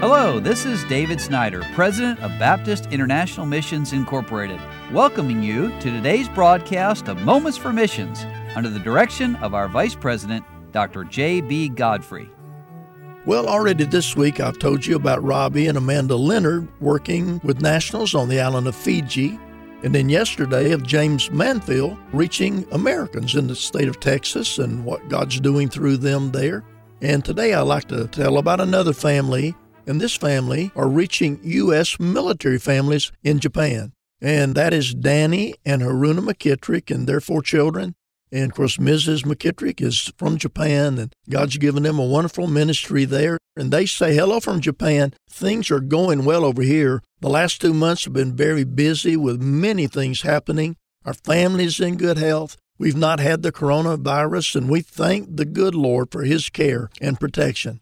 [0.00, 4.58] Hello, this is David Snyder, President of Baptist International Missions Incorporated,
[4.94, 8.24] welcoming you to today's broadcast of Moments for Missions
[8.56, 10.42] under the direction of our Vice President,
[10.72, 11.04] Dr.
[11.04, 11.68] J.B.
[11.68, 12.30] Godfrey.
[13.26, 18.14] Well, already this week I've told you about Robbie and Amanda Leonard working with nationals
[18.14, 19.38] on the island of Fiji.
[19.82, 25.10] And then yesterday of James Manfield reaching Americans in the state of Texas and what
[25.10, 26.64] God's doing through them there.
[27.02, 29.54] And today I'd like to tell about another family
[29.90, 31.98] and this family are reaching U.S.
[31.98, 33.92] military families in Japan.
[34.20, 37.96] And that is Danny and Haruna McKittrick and their four children.
[38.30, 39.24] And of course, Mrs.
[39.24, 43.38] McKittrick is from Japan, and God's given them a wonderful ministry there.
[43.56, 45.12] And they say, Hello from Japan.
[45.28, 47.02] Things are going well over here.
[47.18, 50.76] The last two months have been very busy with many things happening.
[51.04, 52.56] Our family's in good health.
[52.78, 57.18] We've not had the coronavirus, and we thank the good Lord for His care and
[57.18, 57.80] protection.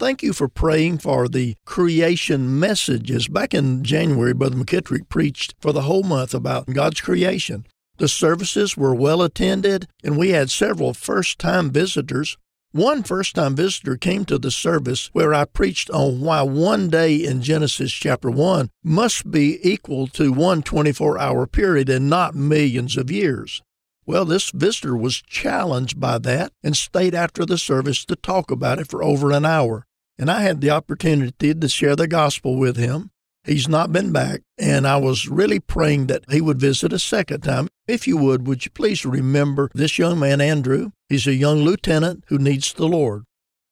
[0.00, 3.28] Thank you for praying for the creation messages.
[3.28, 7.66] Back in January, Brother McKittrick preached for the whole month about God's creation.
[7.98, 12.38] The services were well attended, and we had several first time visitors.
[12.72, 17.16] One first time visitor came to the service where I preached on why one day
[17.16, 22.96] in Genesis chapter 1 must be equal to one 24 hour period and not millions
[22.96, 23.60] of years.
[24.06, 28.78] Well, this visitor was challenged by that and stayed after the service to talk about
[28.78, 29.84] it for over an hour
[30.20, 33.10] and I had the opportunity to share the gospel with him.
[33.42, 37.40] He's not been back, and I was really praying that he would visit a second
[37.40, 37.68] time.
[37.88, 40.90] If you would, would you please remember this young man, Andrew?
[41.08, 43.24] He's a young lieutenant who needs the Lord.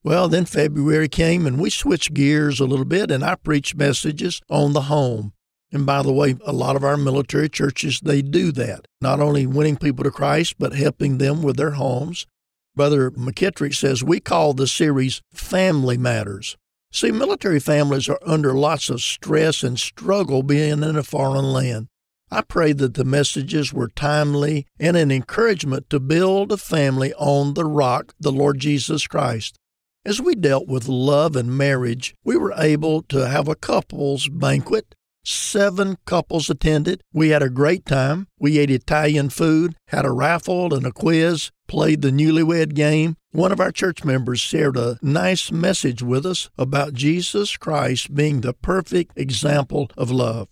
[0.02, 4.40] Well, then February came, and we switched gears a little bit, and I preached messages
[4.48, 5.34] on the home.
[5.70, 8.88] And by the way, a lot of our military churches, they do that.
[9.02, 12.26] Not only winning people to Christ, but helping them with their homes.
[12.78, 16.56] Brother McKittrick says we call the series Family Matters.
[16.92, 21.88] See, military families are under lots of stress and struggle being in a foreign land.
[22.30, 27.54] I pray that the messages were timely and an encouragement to build a family on
[27.54, 29.58] the rock, the Lord Jesus Christ.
[30.04, 34.94] As we dealt with love and marriage, we were able to have a couples banquet
[35.30, 37.02] Seven couples attended.
[37.12, 38.28] We had a great time.
[38.38, 43.16] We ate Italian food, had a raffle and a quiz, played the newlywed game.
[43.32, 48.40] One of our church members shared a nice message with us about Jesus Christ being
[48.40, 50.48] the perfect example of love.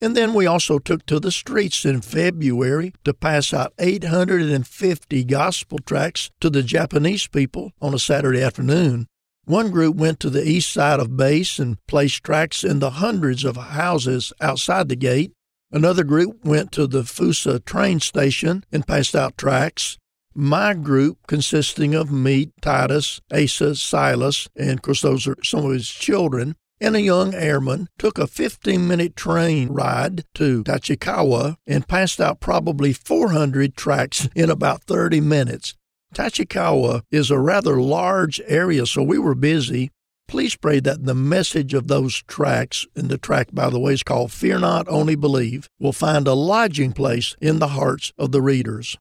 [0.00, 5.78] And then we also took to the streets in February to pass out 850 gospel
[5.78, 9.06] tracts to the Japanese people on a Saturday afternoon.
[9.48, 13.44] One group went to the east side of base and placed tracts in the hundreds
[13.44, 15.32] of houses outside the gate.
[15.72, 19.96] Another group went to the Fussa train station and passed out tracts.
[20.34, 25.72] My group, consisting of me, Titus, Asa, Silas, and of course those are some of
[25.72, 31.88] his children, and a young airman, took a 15 minute train ride to Tachikawa and
[31.88, 35.74] passed out probably 400 tracts in about 30 minutes.
[36.14, 39.90] Tachikawa is a rather large area, so we were busy.
[40.26, 44.02] Please pray that the message of those tracts, and the track, by the way, is
[44.02, 48.42] called Fear Not, Only Believe, will find a lodging place in the hearts of the
[48.42, 48.96] readers.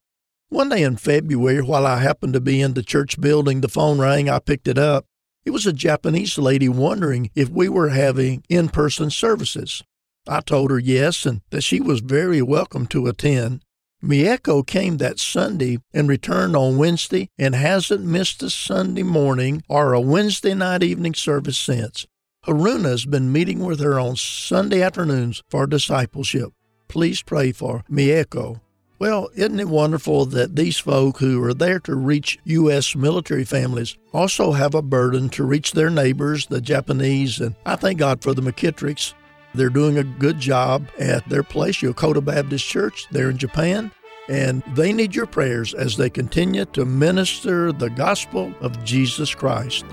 [0.50, 4.00] One day in February, while I happened to be in the church building, the phone
[4.00, 4.30] rang.
[4.30, 5.06] I picked it up.
[5.44, 9.84] It was a Japanese lady wondering if we were having in person services.
[10.28, 13.64] I told her yes, and that she was very welcome to attend.
[14.04, 19.94] Mieko came that Sunday and returned on Wednesday and hasn't missed a Sunday morning or
[19.94, 22.06] a Wednesday night evening service since.
[22.46, 26.54] Haruna has been meeting with her on Sunday afternoons for discipleship.
[26.88, 28.62] Please pray for Mieko.
[29.00, 32.96] Well, isn't it wonderful that these folk who are there to reach U.S.
[32.96, 38.00] military families also have a burden to reach their neighbors, the Japanese, and I thank
[38.00, 39.14] God for the McKittricks
[39.54, 43.92] they're doing a good job at their place, Yokota Baptist Church, there in Japan.
[44.30, 49.86] And they need your prayers as they continue to minister the gospel of Jesus Christ.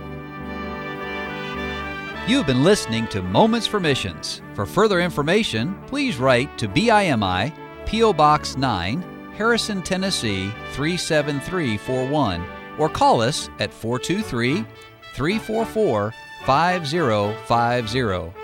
[2.26, 4.40] You've been listening to Moments for Missions.
[4.54, 7.52] For further information, please write to BIMI,
[7.86, 8.14] P.O.
[8.14, 12.44] Box 9, Harrison, Tennessee 37341,
[12.78, 14.64] or call us at 423
[15.14, 16.12] 344
[16.46, 18.43] 5050